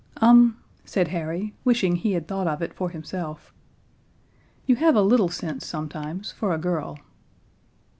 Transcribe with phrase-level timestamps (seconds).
[0.17, 3.53] "Um," said Harry, wishing he had thought of it for himself,
[4.65, 6.97] "you have a little sense sometimes, for a girl."